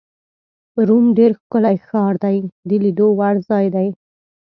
روم 0.87 1.05
ډېر 1.17 1.31
ښکلی 1.39 1.77
ښار 1.87 2.13
دی، 2.23 2.37
د 2.69 2.71
لیدو 2.83 3.07
وړ 3.19 3.35
ځای 3.49 3.65
دی. 3.75 3.87